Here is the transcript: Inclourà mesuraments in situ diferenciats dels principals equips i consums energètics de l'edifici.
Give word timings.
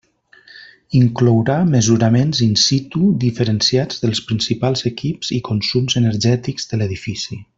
Inclourà 0.99 1.57
mesuraments 1.73 2.41
in 2.47 2.55
situ 2.63 3.03
diferenciats 3.25 4.01
dels 4.07 4.23
principals 4.31 4.85
equips 4.93 5.33
i 5.37 5.43
consums 5.51 6.01
energètics 6.05 6.69
de 6.73 6.81
l'edifici. 6.83 7.43